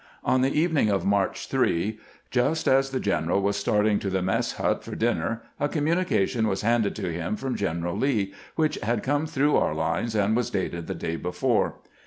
[0.25, 1.99] On the evening of March 3,
[2.31, 6.63] just as the general was starting to the mess hut for dinner, a communication was
[6.63, 10.87] handed to him from General Lee, which had come through our lines, and was dated
[10.87, 11.75] the day before.